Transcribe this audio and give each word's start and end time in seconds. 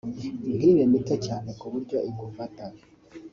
ntibe 0.55 0.83
mito 0.93 1.15
cyane 1.27 1.49
ku 1.59 1.65
buryo 1.73 1.97
igufata 2.09 2.65